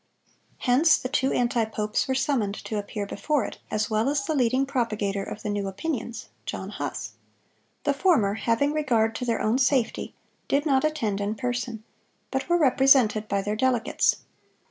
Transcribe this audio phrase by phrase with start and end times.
[0.57, 4.33] Hence the two anti popes were summoned to appear before it, as well as the
[4.33, 7.11] leading propagator of the new opinions, John Huss.
[7.83, 10.15] The former, having regard to their own safety,
[10.47, 11.83] did not attend in person,
[12.31, 14.23] but were represented by their delegates.